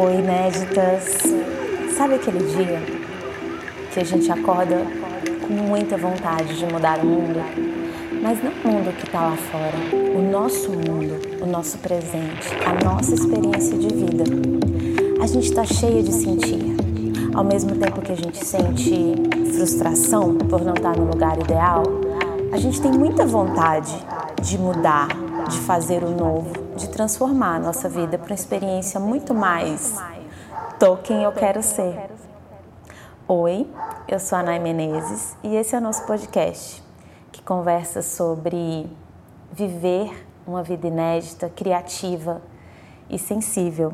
[0.00, 1.24] Oi, inéditas.
[1.96, 2.80] Sabe aquele dia
[3.92, 4.76] que a gente acorda
[5.40, 7.40] com muita vontade de mudar o mundo?
[8.22, 9.74] Mas não o mundo que está lá fora,
[10.16, 14.22] o nosso mundo, o nosso presente, a nossa experiência de vida.
[15.20, 16.76] A gente está cheia de sentir.
[17.34, 19.16] Ao mesmo tempo que a gente sente
[19.52, 21.82] frustração por não estar no lugar ideal,
[22.52, 23.96] a gente tem muita vontade
[24.42, 25.08] de mudar,
[25.48, 29.96] de fazer o novo, de transformar a nossa vida para uma experiência muito mais
[31.02, 32.10] quem eu quero ser.
[33.26, 33.66] Oi,
[34.06, 36.82] eu sou a Nay Menezes e esse é o nosso podcast
[37.32, 38.88] que conversa sobre
[39.50, 42.40] viver uma vida inédita, criativa
[43.10, 43.92] e sensível.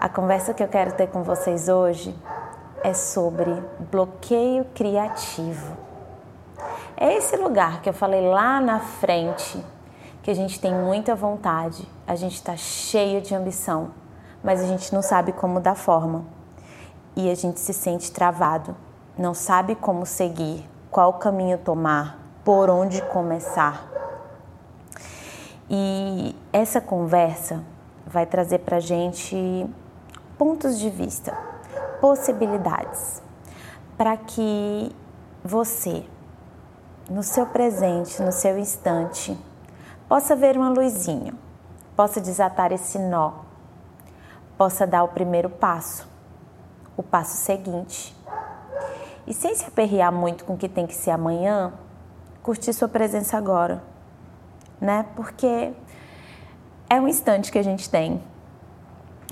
[0.00, 2.14] A conversa que eu quero ter com vocês hoje
[2.82, 3.50] é sobre
[3.90, 5.76] bloqueio criativo.
[6.96, 9.62] É esse lugar que eu falei lá na frente
[10.24, 13.90] que a gente tem muita vontade, a gente está cheio de ambição,
[14.42, 16.24] mas a gente não sabe como dar forma.
[17.14, 18.74] E a gente se sente travado,
[19.18, 23.86] não sabe como seguir, qual caminho tomar, por onde começar.
[25.68, 27.62] E essa conversa
[28.06, 29.68] vai trazer para gente
[30.38, 31.36] pontos de vista,
[32.00, 33.22] possibilidades,
[33.94, 34.90] para que
[35.44, 36.02] você,
[37.10, 39.38] no seu presente, no seu instante,
[40.08, 41.34] possa ver uma luzinha,
[41.96, 43.32] possa desatar esse nó,
[44.56, 46.08] possa dar o primeiro passo,
[46.96, 48.14] o passo seguinte.
[49.26, 51.72] E sem se aperrear muito com o que tem que ser amanhã,
[52.42, 53.82] curtir sua presença agora,
[54.80, 55.06] né?
[55.16, 55.72] Porque
[56.90, 58.22] é um instante que a gente tem.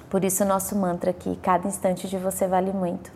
[0.08, 3.12] Por isso o nosso mantra aqui, cada instante de você vale muito.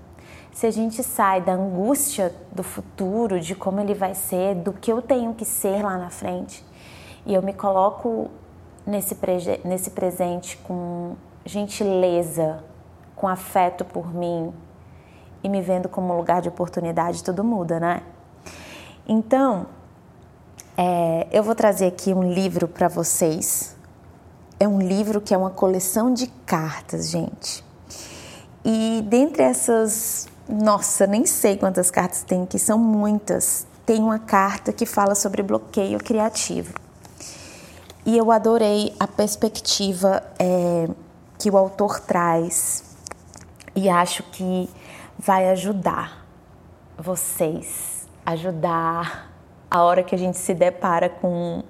[0.53, 4.91] Se a gente sai da angústia do futuro, de como ele vai ser, do que
[4.91, 6.65] eu tenho que ser lá na frente,
[7.27, 8.31] e eu me coloco
[8.87, 9.17] nesse,
[9.65, 12.63] nesse presente com gentileza,
[13.17, 14.55] com afeto por mim
[15.43, 18.03] e me vendo como lugar de oportunidade, tudo muda, né?
[19.09, 19.67] Então,
[20.77, 23.75] é, eu vou trazer aqui um livro para vocês.
[24.59, 27.65] É um livro que é uma coleção de cartas, gente.
[28.65, 33.67] E dentre essas, nossa, nem sei quantas cartas tem aqui, são muitas.
[33.85, 36.86] Tem uma carta que fala sobre bloqueio criativo.
[38.07, 40.89] E eu adorei a perspectiva é,
[41.37, 42.85] que o autor traz.
[43.75, 44.71] E acho que
[45.19, 46.25] vai ajudar
[46.97, 49.33] vocês, ajudar
[49.69, 51.65] a hora que a gente se depara com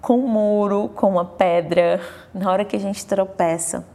[0.00, 2.00] com um muro, com uma pedra,
[2.32, 3.86] na hora que a gente tropeça.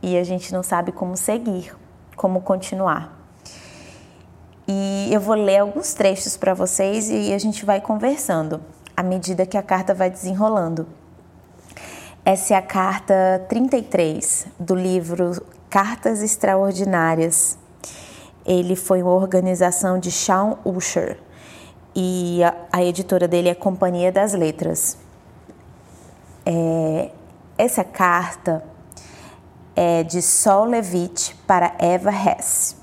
[0.00, 1.74] E a gente não sabe como seguir,
[2.14, 3.16] como continuar.
[4.68, 8.60] E eu vou ler alguns trechos para vocês e a gente vai conversando
[9.00, 10.86] à medida que a carta vai desenrolando.
[12.22, 17.58] Essa é a carta 33 do livro Cartas Extraordinárias.
[18.44, 21.18] Ele foi uma organização de Sean Usher
[21.96, 24.98] e a, a editora dele é Companhia das Letras.
[26.44, 27.10] É,
[27.56, 28.62] essa carta
[29.74, 32.76] é de Sol Levitt para Eva Hess.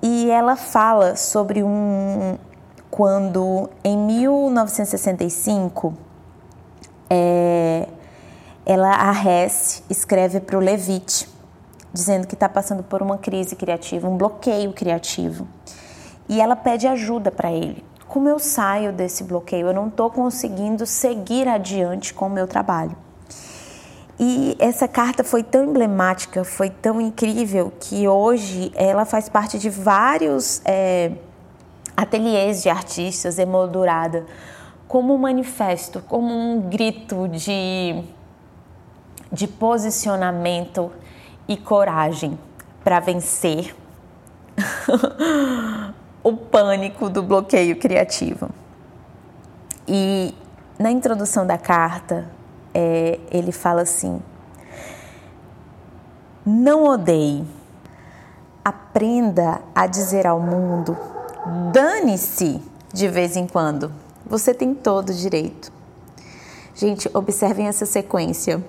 [0.00, 2.38] E ela fala sobre um,
[2.98, 5.94] quando em 1965
[7.08, 7.86] é,
[8.66, 11.28] ela a Hess escreve para o Levitt
[11.92, 15.46] dizendo que está passando por uma crise criativa, um bloqueio criativo,
[16.28, 17.84] e ela pede ajuda para ele.
[18.08, 19.68] Como eu saio desse bloqueio?
[19.68, 22.96] Eu não estou conseguindo seguir adiante com o meu trabalho.
[24.18, 29.70] E essa carta foi tão emblemática, foi tão incrível que hoje ela faz parte de
[29.70, 31.12] vários é,
[31.98, 34.24] ateliês de artistas emoldurada
[34.86, 38.04] como um manifesto, como um grito de,
[39.32, 40.92] de posicionamento
[41.48, 42.38] e coragem
[42.84, 43.74] para vencer
[46.22, 48.48] o pânico do bloqueio criativo.
[49.88, 50.32] E
[50.78, 52.30] na introdução da carta,
[52.72, 54.22] é, ele fala assim:
[56.46, 57.44] Não odeie,
[58.64, 60.96] aprenda a dizer ao mundo
[61.46, 62.60] Dane-se
[62.92, 63.92] de vez em quando.
[64.26, 65.72] Você tem todo o direito.
[66.74, 68.62] Gente, observem essa sequência.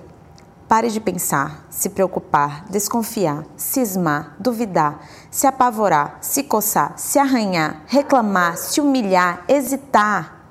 [0.68, 8.56] Pare de pensar, se preocupar, desconfiar, cismar, duvidar, se apavorar, se coçar, se arranhar, reclamar,
[8.56, 10.46] se humilhar, hesitar,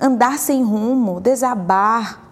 [0.00, 2.22] andar sem rumo, desabar,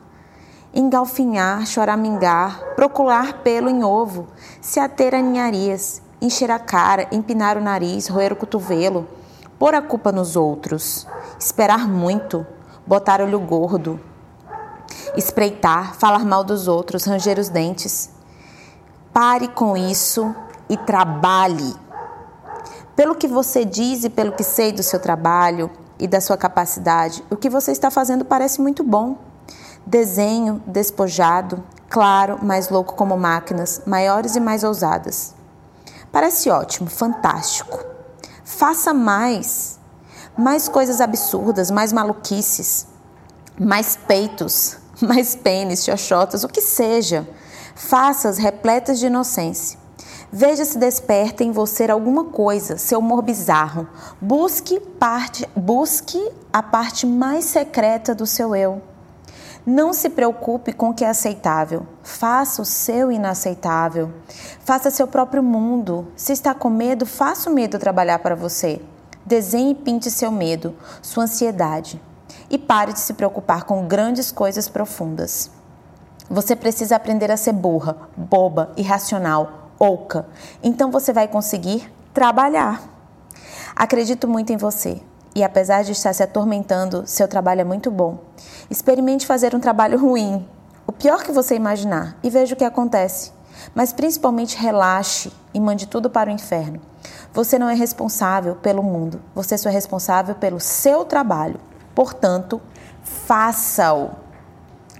[0.73, 4.29] engalfinhar, choramingar, procurar pelo em ovo,
[4.61, 9.09] se ater a ninharias, encher a cara, empinar o nariz, roer o cotovelo
[9.65, 11.07] pôr a culpa nos outros,
[11.39, 12.47] esperar muito,
[12.87, 13.99] botar olho gordo,
[15.17, 18.11] espreitar, falar mal dos outros, ranger os dentes.
[19.11, 20.37] Pare com isso
[20.69, 21.75] e trabalhe.
[22.95, 27.25] Pelo que você diz e pelo que sei do seu trabalho e da sua capacidade,
[27.31, 29.17] o que você está fazendo parece muito bom.
[29.87, 35.35] Desenho, despojado, claro, mais louco como máquinas, maiores e mais ousadas.
[36.13, 37.94] Parece ótimo, fantástico.
[38.57, 39.81] Faça mais.
[40.37, 42.87] Mais coisas absurdas, mais maluquices,
[43.59, 47.29] mais peitos, mais pênis, xoxotas, o que seja.
[47.75, 49.79] Faça-as repletas de inocência.
[50.31, 53.89] Veja se desperta em você alguma coisa, seu humor bizarro.
[54.21, 56.21] Busque, parte, busque
[56.53, 58.83] a parte mais secreta do seu eu.
[59.67, 61.87] Não se preocupe com o que é aceitável.
[62.03, 64.13] Faça o seu inaceitável.
[64.61, 66.09] Faça seu próprio mundo.
[66.15, 68.83] Se está com medo, faça o medo trabalhar para você.
[69.25, 71.99] Desenhe e pinte seu medo, sua ansiedade.
[72.51, 75.51] E pare de se preocupar com grandes coisas profundas.
[76.29, 80.27] Você precisa aprender a ser burra, boba, irracional, oca.
[80.63, 82.83] Então você vai conseguir trabalhar.
[83.75, 85.01] Acredito muito em você.
[85.35, 88.19] E apesar de estar se atormentando, seu trabalho é muito bom.
[88.71, 90.47] Experimente fazer um trabalho ruim,
[90.87, 93.33] o pior que você imaginar, e veja o que acontece.
[93.75, 96.81] Mas principalmente relaxe e mande tudo para o inferno.
[97.33, 101.59] Você não é responsável pelo mundo, você só é responsável pelo seu trabalho.
[101.95, 102.61] Portanto,
[103.03, 104.11] faça-o.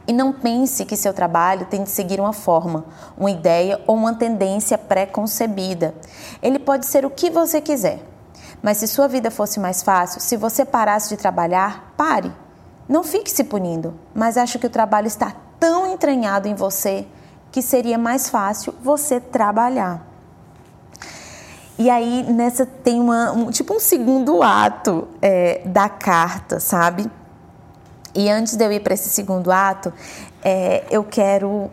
[0.07, 2.85] E não pense que seu trabalho tem de seguir uma forma,
[3.17, 5.95] uma ideia ou uma tendência pré-concebida.
[6.43, 8.14] Ele pode ser o que você quiser.
[8.65, 12.33] Mas se sua vida fosse mais fácil, se você parasse de trabalhar, pare.
[12.89, 17.07] Não fique se punindo, mas acho que o trabalho está tão entranhado em você
[17.53, 20.03] que seria mais fácil você trabalhar.
[21.79, 27.11] E aí nessa tem uma, um, tipo um segundo ato é, da carta, sabe?
[28.15, 29.93] E antes de eu ir para esse segundo ato,
[30.43, 31.71] é, eu quero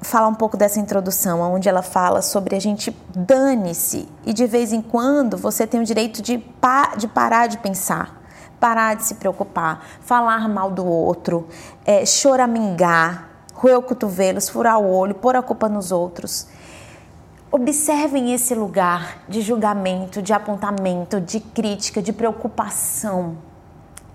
[0.00, 4.72] falar um pouco dessa introdução, onde ela fala sobre a gente dane-se e de vez
[4.72, 8.20] em quando você tem o direito de, pa de parar de pensar,
[8.60, 11.48] parar de se preocupar, falar mal do outro,
[11.84, 16.46] é, choramingar, roer o cotovelo, furar o olho, pôr a culpa nos outros.
[17.50, 23.48] Observem esse lugar de julgamento, de apontamento, de crítica, de preocupação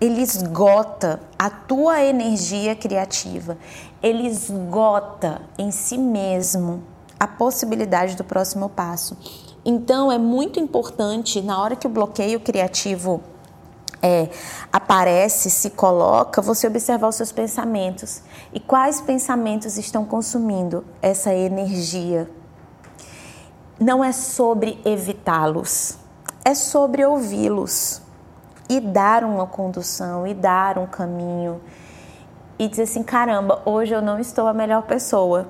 [0.04, 3.58] ele esgota a tua energia criativa,
[4.04, 6.84] ele esgota em si mesmo
[7.18, 9.18] a possibilidade do próximo passo.
[9.66, 13.22] Então é muito importante na hora que o bloqueio criativo
[14.02, 14.28] é,
[14.74, 18.22] aparece, se coloca, você observar os seus pensamentos
[18.52, 22.30] e quais pensamentos estão consumindo essa energia.
[23.80, 25.98] Não é sobre evitá-los,
[26.44, 28.02] é sobre ouvi-los
[28.70, 31.62] e dar uma condução, e dar um caminho,
[32.58, 35.48] e dizer assim: caramba, hoje eu não estou a melhor pessoa.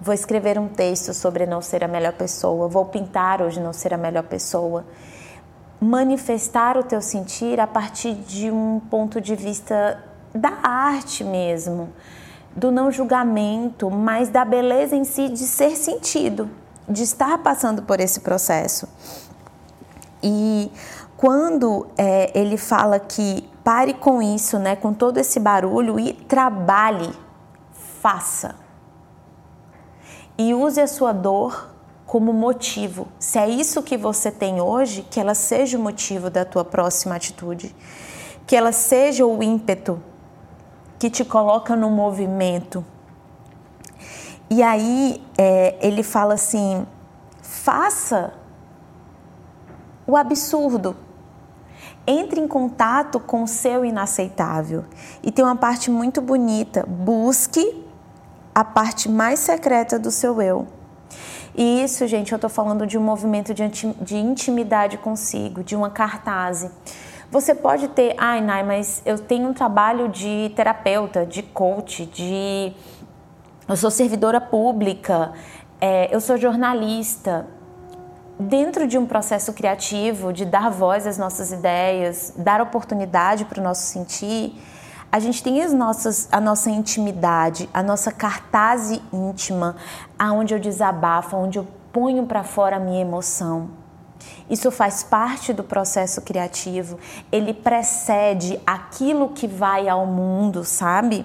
[0.00, 3.92] Vou escrever um texto sobre não ser a melhor pessoa, vou pintar hoje não ser
[3.92, 4.84] a melhor pessoa.
[5.80, 10.02] Manifestar o teu sentir a partir de um ponto de vista
[10.34, 11.92] da arte mesmo,
[12.54, 16.48] do não julgamento, mas da beleza em si de ser sentido,
[16.88, 18.88] de estar passando por esse processo.
[20.22, 20.70] E
[21.18, 27.12] quando é, ele fala que pare com isso, né, com todo esse barulho e trabalhe,
[28.00, 28.54] faça.
[30.38, 31.70] E use a sua dor
[32.06, 33.08] como motivo.
[33.18, 37.16] Se é isso que você tem hoje, que ela seja o motivo da tua próxima
[37.16, 37.74] atitude.
[38.46, 40.00] Que ela seja o ímpeto
[41.00, 42.84] que te coloca no movimento.
[44.48, 46.86] E aí é, ele fala assim:
[47.42, 48.32] faça
[50.06, 51.07] o absurdo
[52.08, 54.84] entre em contato com o seu inaceitável.
[55.22, 57.84] E tem uma parte muito bonita: busque
[58.54, 60.66] a parte mais secreta do seu eu.
[61.54, 66.70] E isso, gente, eu estou falando de um movimento de intimidade consigo, de uma cartaz.
[67.30, 72.72] Você pode ter, ai, Nai, mas eu tenho um trabalho de terapeuta, de coach, de.
[73.68, 75.32] Eu sou servidora pública,
[75.78, 77.46] é, eu sou jornalista
[78.38, 83.64] dentro de um processo criativo, de dar voz às nossas ideias, dar oportunidade para o
[83.64, 84.54] nosso sentir,
[85.10, 89.76] a gente tem as nossas, a nossa intimidade, a nossa cartaz íntima,
[90.18, 93.70] aonde eu desabafo, onde eu ponho para fora a minha emoção.
[94.50, 96.98] Isso faz parte do processo criativo,
[97.32, 101.24] ele precede aquilo que vai ao mundo, sabe?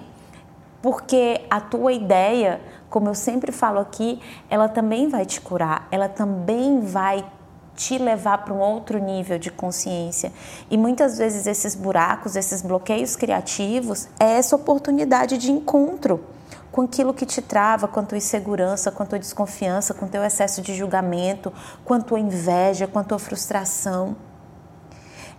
[0.80, 2.60] Porque a tua ideia
[2.94, 7.26] como eu sempre falo aqui, ela também vai te curar, ela também vai
[7.74, 10.32] te levar para um outro nível de consciência.
[10.70, 16.24] E muitas vezes esses buracos, esses bloqueios criativos, é essa oportunidade de encontro
[16.70, 20.08] com aquilo que te trava, com a tua insegurança, com a tua desconfiança, com o
[20.08, 21.52] teu excesso de julgamento,
[21.84, 24.14] com a tua inveja, com a tua frustração.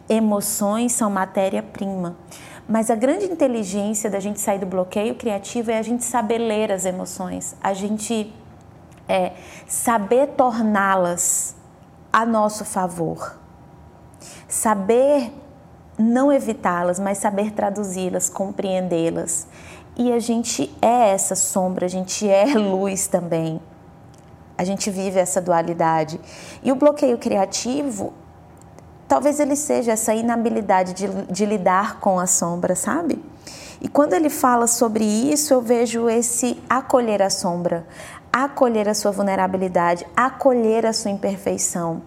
[0.10, 2.18] Emoções são matéria-prima.
[2.68, 6.72] Mas a grande inteligência da gente sair do bloqueio criativo é a gente saber ler
[6.72, 8.34] as emoções, a gente
[9.08, 9.34] é,
[9.68, 11.56] saber torná-las
[12.12, 13.38] a nosso favor,
[14.48, 15.32] saber
[15.98, 19.48] não evitá-las, mas saber traduzi-las, compreendê-las.
[19.96, 23.62] E a gente é essa sombra, a gente é luz também.
[24.58, 26.20] A gente vive essa dualidade.
[26.64, 28.14] E o bloqueio criativo,
[29.08, 33.24] talvez ele seja essa inabilidade de, de lidar com a sombra, sabe?
[33.82, 37.86] E quando ele fala sobre isso, eu vejo esse acolher a sombra,
[38.32, 42.02] acolher a sua vulnerabilidade, acolher a sua imperfeição,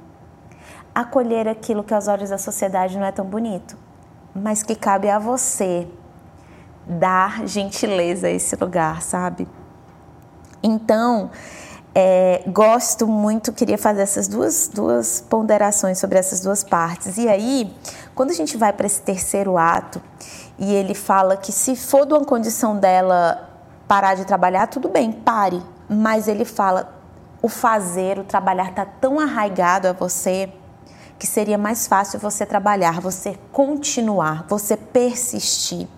[0.95, 3.77] acolher aquilo que aos olhos da sociedade não é tão bonito,
[4.35, 5.87] mas que cabe a você
[6.87, 9.47] dar gentileza a esse lugar, sabe?
[10.63, 11.31] Então,
[11.95, 17.17] é, gosto muito, queria fazer essas duas, duas ponderações sobre essas duas partes.
[17.17, 17.75] E aí,
[18.15, 20.01] quando a gente vai para esse terceiro ato
[20.59, 23.49] e ele fala que se for de uma condição dela
[23.87, 26.95] parar de trabalhar, tudo bem, pare mas ele fala:
[27.41, 30.53] o fazer, o trabalhar está tão arraigado a você
[31.19, 35.89] que seria mais fácil você trabalhar, você continuar, você persistir.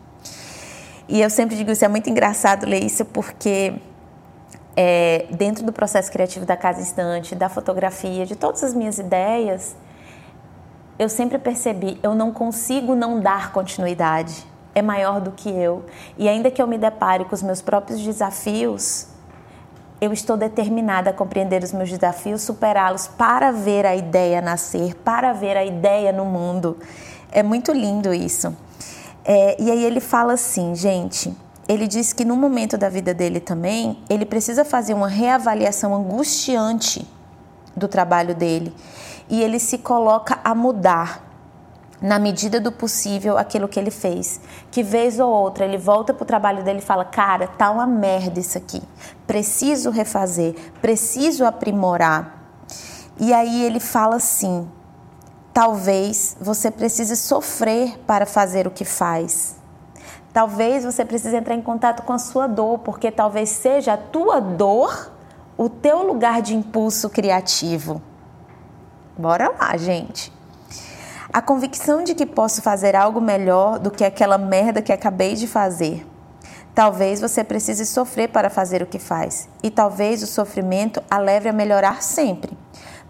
[1.06, 3.74] E eu sempre digo isso, é muito engraçado ler isso porque
[4.76, 9.76] é, dentro do processo criativo da Casa Instante, da fotografia, de todas as minhas ideias,
[10.98, 14.46] eu sempre percebi, eu não consigo não dar continuidade.
[14.74, 15.84] É maior do que eu.
[16.16, 19.08] E ainda que eu me depare com os meus próprios desafios,
[20.00, 25.32] eu estou determinada a compreender os meus desafios, superá-los para ver a ideia nascer, para
[25.32, 26.78] ver a ideia no mundo.
[27.32, 28.56] É muito lindo isso.
[29.24, 31.34] É, e aí ele fala assim, gente.
[31.70, 37.06] Ele diz que no momento da vida dele também, ele precisa fazer uma reavaliação angustiante
[37.76, 38.74] do trabalho dele.
[39.28, 41.24] E ele se coloca a mudar
[42.02, 44.40] na medida do possível, aquilo que ele fez.
[44.68, 47.86] Que vez ou outra ele volta para o trabalho dele e fala: Cara, tá uma
[47.86, 48.82] merda isso aqui.
[49.24, 52.66] Preciso refazer, preciso aprimorar.
[53.16, 54.68] E aí ele fala assim:
[55.54, 59.59] Talvez você precise sofrer para fazer o que faz.
[60.32, 64.40] Talvez você precise entrar em contato com a sua dor, porque talvez seja a tua
[64.40, 65.10] dor
[65.56, 68.00] o teu lugar de impulso criativo.
[69.18, 70.32] Bora lá, gente.
[71.32, 75.46] A convicção de que posso fazer algo melhor do que aquela merda que acabei de
[75.46, 76.06] fazer.
[76.74, 81.48] Talvez você precise sofrer para fazer o que faz, e talvez o sofrimento a leve
[81.48, 82.56] a melhorar sempre.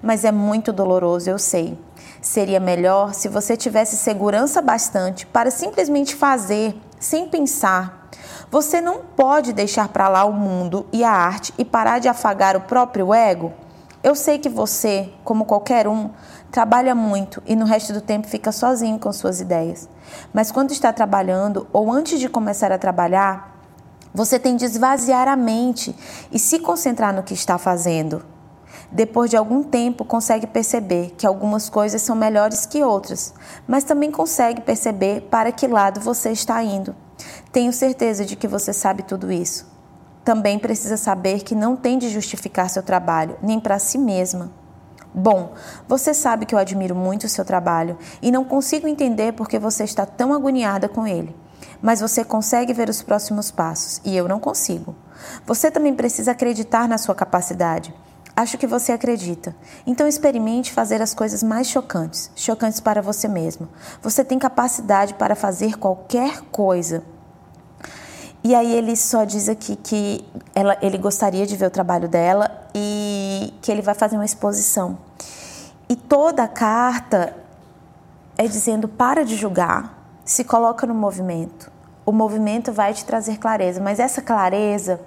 [0.03, 1.79] Mas é muito doloroso, eu sei.
[2.21, 8.09] Seria melhor se você tivesse segurança bastante para simplesmente fazer, sem pensar.
[8.51, 12.57] Você não pode deixar para lá o mundo e a arte e parar de afagar
[12.57, 13.53] o próprio ego.
[14.03, 16.11] Eu sei que você, como qualquer um,
[16.51, 19.89] trabalha muito e no resto do tempo fica sozinho com suas ideias.
[20.33, 23.57] Mas quando está trabalhando ou antes de começar a trabalhar,
[24.13, 25.95] você tem de esvaziar a mente
[26.33, 28.25] e se concentrar no que está fazendo.
[28.93, 33.33] Depois de algum tempo, consegue perceber que algumas coisas são melhores que outras,
[33.67, 36.95] mas também consegue perceber para que lado você está indo.
[37.53, 39.71] Tenho certeza de que você sabe tudo isso.
[40.25, 44.51] Também precisa saber que não tem de justificar seu trabalho, nem para si mesma.
[45.15, 45.55] Bom,
[45.89, 49.59] você sabe que eu admiro muito o seu trabalho e não consigo entender por que
[49.59, 51.35] você está tão agoniada com ele.
[51.83, 54.95] Mas você consegue ver os próximos passos e eu não consigo.
[55.47, 57.95] Você também precisa acreditar na sua capacidade.
[58.37, 59.55] Acho que você acredita.
[59.87, 63.69] Então experimente fazer as coisas mais chocantes, chocantes para você mesmo.
[64.03, 67.03] Você tem capacidade para fazer qualquer coisa.
[68.43, 72.51] E aí ele só diz aqui que ela, ele gostaria de ver o trabalho dela
[72.75, 74.99] e que ele vai fazer uma exposição.
[75.89, 77.37] E toda a carta
[78.39, 81.71] é dizendo para de julgar, se coloca no movimento.
[82.07, 84.99] O movimento vai te trazer clareza, mas essa clareza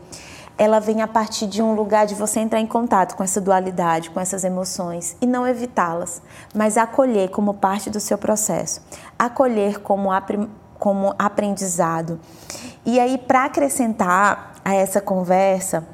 [0.58, 4.10] ela vem a partir de um lugar de você entrar em contato com essa dualidade,
[4.10, 6.22] com essas emoções e não evitá-las,
[6.54, 8.82] mas acolher como parte do seu processo,
[9.18, 10.10] acolher como,
[10.78, 12.20] como aprendizado.
[12.86, 15.86] E aí, para acrescentar a essa conversa,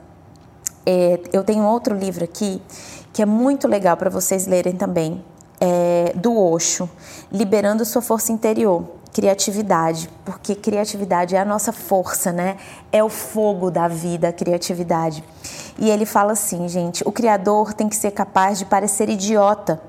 [0.85, 2.61] é, eu tenho outro livro aqui
[3.13, 5.23] que é muito legal para vocês lerem também,
[5.59, 6.89] é, do Osho,
[7.31, 12.57] Liberando Sua Força Interior, Criatividade, porque criatividade é a nossa força, né?
[12.91, 15.23] É o fogo da vida, a criatividade.
[15.77, 19.81] E ele fala assim, gente: o Criador tem que ser capaz de parecer idiota.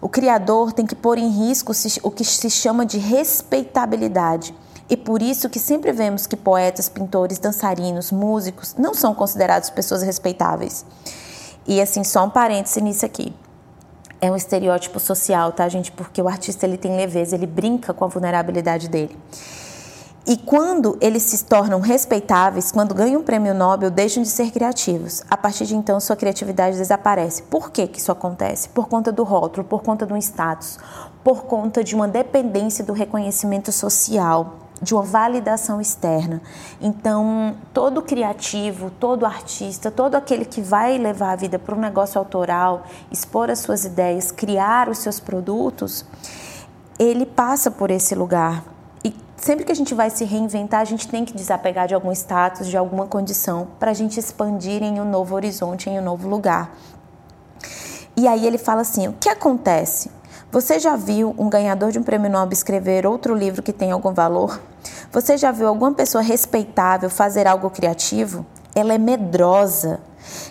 [0.00, 4.54] O Criador tem que pôr em risco o que se chama de respeitabilidade
[4.88, 10.02] E por isso que sempre vemos que poetas, pintores, dançarinos, músicos não são considerados pessoas
[10.02, 10.84] respeitáveis.
[11.66, 13.34] E assim, só um parêntese nisso aqui.
[14.24, 15.92] É um estereótipo social, tá, gente?
[15.92, 19.14] Porque o artista ele tem leveza, ele brinca com a vulnerabilidade dele.
[20.26, 25.22] E quando eles se tornam respeitáveis, quando ganham um prêmio Nobel, deixam de ser criativos.
[25.28, 27.42] A partir de então, sua criatividade desaparece.
[27.42, 28.66] Por que, que isso acontece?
[28.70, 30.78] Por conta do rótulo, por conta do status,
[31.22, 36.42] por conta de uma dependência do reconhecimento social, de uma validação externa.
[36.80, 42.18] Então, todo criativo, todo artista, todo aquele que vai levar a vida para um negócio
[42.18, 46.04] autoral, expor as suas ideias, criar os seus produtos,
[46.98, 48.62] ele passa por esse lugar
[49.44, 52.66] sempre que a gente vai se reinventar, a gente tem que desapegar de algum status,
[52.66, 56.74] de alguma condição, para a gente expandir em um novo horizonte, em um novo lugar.
[58.16, 60.10] E aí ele fala assim: o que acontece?
[60.54, 64.14] Você já viu um ganhador de um prêmio Nobel escrever outro livro que tem algum
[64.14, 64.60] valor?
[65.10, 68.46] Você já viu alguma pessoa respeitável fazer algo criativo?
[68.72, 69.98] Ela é medrosa.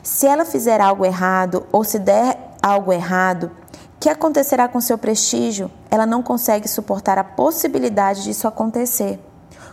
[0.04, 3.50] Se ela fizer algo errado ou se der algo errado,
[3.98, 5.72] que acontecerá com seu prestígio?
[5.90, 9.18] Ela não consegue suportar a possibilidade disso acontecer.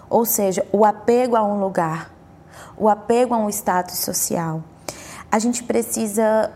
[0.09, 2.09] Ou seja, o apego a um lugar,
[2.77, 4.63] o apego a um status social.
[5.29, 6.53] A gente precisa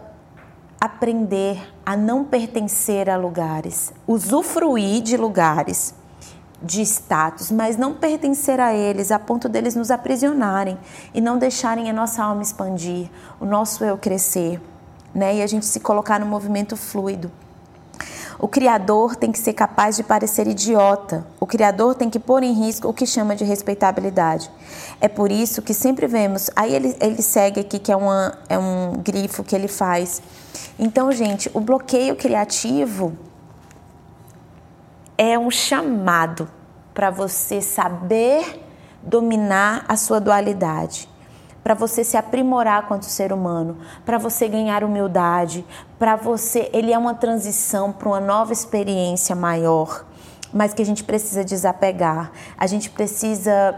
[0.80, 5.94] aprender a não pertencer a lugares, usufruir de lugares,
[6.62, 10.78] de status, mas não pertencer a eles a ponto deles nos aprisionarem
[11.12, 14.60] e não deixarem a nossa alma expandir, o nosso eu crescer,
[15.14, 15.36] né?
[15.36, 17.30] E a gente se colocar no movimento fluido.
[18.38, 21.26] O criador tem que ser capaz de parecer idiota.
[21.44, 24.50] O criador tem que pôr em risco o que chama de respeitabilidade.
[24.98, 26.48] É por isso que sempre vemos.
[26.56, 30.22] Aí ele, ele segue aqui, que é, uma, é um grifo que ele faz.
[30.78, 33.12] Então, gente, o bloqueio criativo
[35.18, 36.48] é um chamado
[36.94, 38.64] para você saber
[39.02, 41.10] dominar a sua dualidade
[41.62, 45.64] para você se aprimorar quanto ser humano, para você ganhar humildade,
[45.98, 50.04] para você, ele é uma transição para uma nova experiência maior,
[50.54, 52.30] mas que a gente precisa desapegar.
[52.56, 53.74] A gente precisa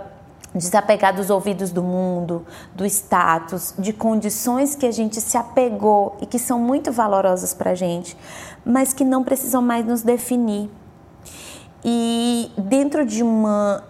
[0.55, 6.27] desapegar dos ouvidos do mundo, do status, de condições que a gente se apegou e
[6.27, 8.17] que são muito valorosas para a gente,
[8.65, 10.71] mas que não precisam mais nos definir.
[11.83, 13.83] E dentro de uma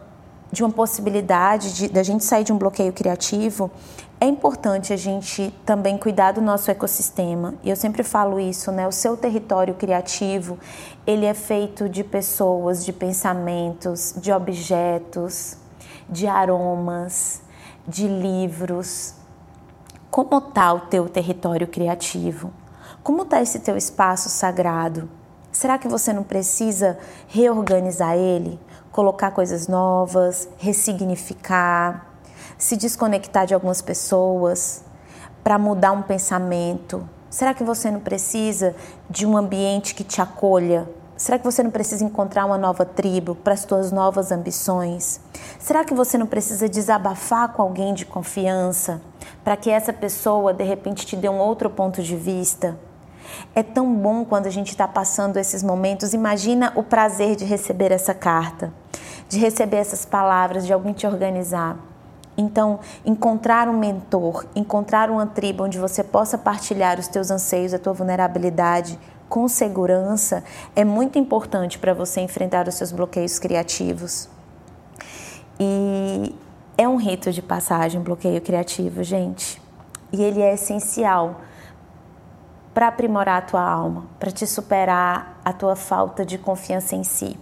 [0.51, 3.71] de uma possibilidade de, a gente sair de um bloqueio criativo,
[4.21, 7.55] é importante a gente também cuidar do nosso ecossistema.
[7.63, 8.89] E eu sempre falo isso, né?
[8.89, 10.59] O seu território criativo,
[11.07, 15.57] ele é feito de pessoas, de pensamentos, de objetos,
[16.09, 17.43] de aromas,
[17.87, 19.15] de livros.
[20.11, 22.51] Como está o teu território criativo?
[23.03, 25.11] Como está esse teu espaço sagrado?
[25.53, 26.99] Será que você não precisa
[27.29, 28.59] reorganizar ele?
[28.97, 32.07] colocar coisas novas, ressignificar,
[32.59, 34.83] se desconectar de algumas pessoas
[35.43, 37.09] para mudar um pensamento?
[37.29, 38.75] Será que você não precisa
[39.11, 40.89] de um ambiente que te acolha?
[41.17, 45.21] Será que você não precisa encontrar uma nova tribo para as suas novas ambições?
[45.59, 49.01] Será que você não precisa desabafar com alguém de confiança
[49.43, 52.79] para que essa pessoa de repente te dê um outro ponto de vista?
[53.55, 56.13] É tão bom quando a gente está passando esses momentos.
[56.13, 58.73] Imagina o prazer de receber essa carta,
[59.29, 61.79] de receber essas palavras, de alguém te organizar.
[62.37, 67.79] Então, encontrar um mentor, encontrar uma tribo onde você possa partilhar os teus anseios, a
[67.79, 70.45] tua vulnerabilidade com segurança
[70.75, 74.29] é muito importante para você enfrentar os seus bloqueios criativos.
[75.59, 76.35] E
[76.77, 79.61] é um rito de passagem, bloqueio criativo, gente.
[80.13, 81.41] E ele é essencial
[82.75, 87.39] para aprimorar a tua alma, para te superar a tua falta de confiança em si.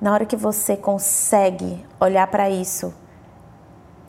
[0.00, 2.92] Na hora que você consegue olhar para isso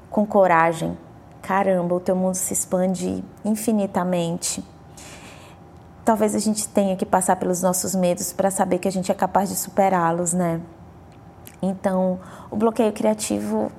[0.10, 0.98] com coragem,
[1.42, 4.64] caramba, o teu mundo se expande infinitamente.
[6.04, 9.16] Talvez a gente tenha que passar pelos nossos medos para saber que a gente é
[9.16, 10.62] capaz de superá-los, né?
[11.62, 13.72] Então, o bloqueio criativo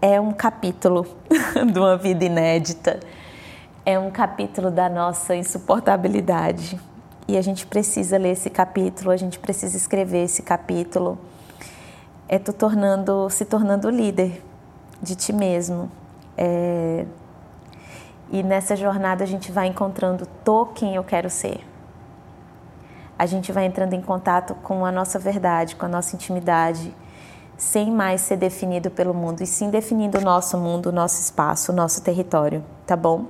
[0.00, 1.06] é um capítulo
[1.72, 3.00] de uma vida inédita
[3.86, 6.78] é um capítulo da nossa insuportabilidade.
[7.28, 11.16] E a gente precisa ler esse capítulo, a gente precisa escrever esse capítulo.
[12.28, 14.42] É tu tornando, se tornando líder
[15.02, 15.90] de ti mesmo.
[16.36, 17.04] É...
[18.30, 21.60] E nessa jornada a gente vai encontrando tô quem eu quero ser.
[23.18, 26.94] A gente vai entrando em contato com a nossa verdade, com a nossa intimidade,
[27.56, 31.72] sem mais ser definido pelo mundo, e sim definindo o nosso mundo, o nosso espaço,
[31.72, 33.26] o nosso território, tá bom?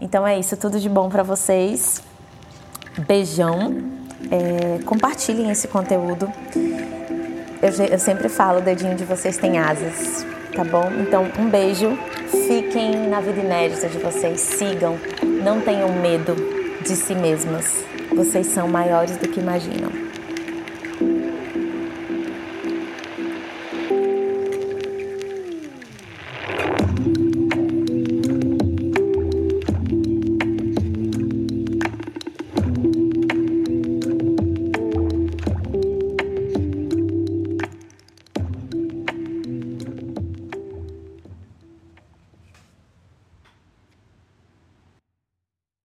[0.00, 2.02] Então é isso, tudo de bom para vocês.
[3.06, 3.94] Beijão.
[4.30, 6.30] É, compartilhem esse conteúdo.
[7.62, 10.90] eu, eu sempre falo, o dedinho de vocês tem asas, tá bom?
[11.00, 11.98] Então, um beijo,
[12.46, 14.98] fiquem na vida inédita de vocês, sigam,
[15.42, 16.34] não tenham medo
[16.82, 17.84] de si mesmas.
[18.14, 20.03] Vocês são maiores do que imaginam.